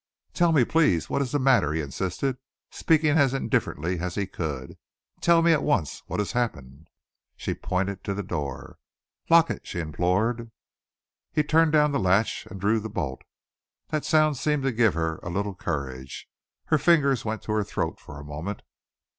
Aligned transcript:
"Tell 0.33 0.51
me, 0.51 0.65
please, 0.65 1.11
what 1.11 1.21
is 1.21 1.31
the 1.31 1.37
matter?" 1.37 1.73
he 1.73 1.79
insisted, 1.79 2.39
speaking 2.71 3.19
as 3.19 3.35
indifferently 3.35 3.99
as 3.99 4.15
he 4.15 4.25
could. 4.25 4.79
"Tell 5.19 5.43
me 5.43 5.53
at 5.53 5.61
once 5.61 6.01
what 6.07 6.19
has 6.19 6.31
happened?" 6.31 6.87
She 7.37 7.53
pointed 7.53 8.03
to 8.05 8.15
the 8.15 8.23
door. 8.23 8.79
"Lock 9.29 9.51
it!" 9.51 9.67
she 9.67 9.79
implored. 9.79 10.49
He 11.31 11.43
turned 11.43 11.73
down 11.73 11.91
the 11.91 11.99
latch 11.99 12.47
and 12.47 12.59
drew 12.59 12.79
the 12.79 12.89
bolt. 12.89 13.21
The 13.89 14.01
sound 14.01 14.37
seemed 14.37 14.63
to 14.63 14.71
give 14.71 14.95
her 14.95 15.17
a 15.19 15.29
little 15.29 15.53
courage. 15.53 16.27
Her 16.65 16.79
fingers 16.79 17.23
went 17.23 17.43
to 17.43 17.51
her 17.51 17.63
throat 17.63 17.99
for 17.99 18.19
a 18.19 18.23
moment. 18.25 18.63